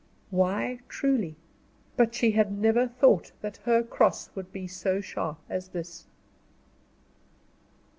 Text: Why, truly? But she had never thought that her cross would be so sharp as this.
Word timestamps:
Why, 0.31 0.79
truly? 0.89 1.35
But 1.95 2.15
she 2.15 2.31
had 2.31 2.51
never 2.51 2.87
thought 2.87 3.33
that 3.41 3.57
her 3.65 3.83
cross 3.83 4.31
would 4.33 4.51
be 4.51 4.65
so 4.65 4.99
sharp 4.99 5.37
as 5.47 5.67
this. 5.67 6.07